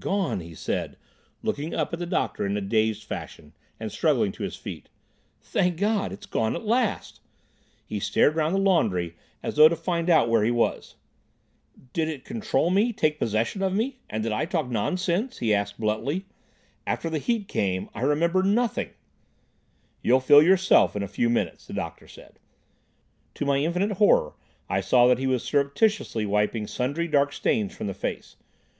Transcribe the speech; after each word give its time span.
"Gone!" 0.00 0.40
he 0.40 0.56
said, 0.56 0.96
looking 1.40 1.72
up 1.72 1.92
at 1.92 2.00
the 2.00 2.04
doctor 2.04 2.44
in 2.44 2.56
a 2.56 2.60
dazed 2.60 3.04
fashion, 3.04 3.52
and 3.78 3.92
struggling 3.92 4.32
to 4.32 4.42
his 4.42 4.56
feet. 4.56 4.88
"Thank 5.40 5.76
God! 5.76 6.10
it's 6.10 6.26
gone 6.26 6.56
at 6.56 6.64
last." 6.64 7.20
He 7.86 8.00
stared 8.00 8.34
round 8.34 8.56
the 8.56 8.60
laundry 8.60 9.14
as 9.40 9.54
though 9.54 9.68
to 9.68 9.76
find 9.76 10.10
out 10.10 10.28
where 10.28 10.42
he 10.42 10.50
was. 10.50 10.96
"Did 11.92 12.08
it 12.08 12.24
control 12.24 12.70
me—take 12.70 13.20
possession 13.20 13.62
of 13.62 13.72
me? 13.72 14.00
Did 14.10 14.32
I 14.32 14.46
talk 14.46 14.68
nonsense?" 14.68 15.38
he 15.38 15.54
asked 15.54 15.78
bluntly. 15.78 16.26
"After 16.84 17.08
the 17.08 17.18
heat 17.18 17.46
came, 17.46 17.88
I 17.94 18.00
remember 18.02 18.42
nothing—" 18.42 18.90
"You'll 20.02 20.18
feel 20.18 20.42
yourself 20.42 20.96
again 20.96 21.04
in 21.04 21.04
a 21.04 21.08
few 21.12 21.30
minutes," 21.30 21.68
the 21.68 21.72
doctor 21.72 22.08
said. 22.08 22.40
To 23.34 23.44
my 23.46 23.58
infinite 23.58 23.98
horror 23.98 24.34
I 24.68 24.80
saw 24.80 25.06
that 25.06 25.18
he 25.18 25.28
was 25.28 25.44
surreptitiously 25.44 26.26
wiping 26.26 26.66
sundry 26.66 27.06
dark 27.06 27.32
stains 27.32 27.76
from 27.76 27.86
the 27.86 27.94
face. 27.94 28.34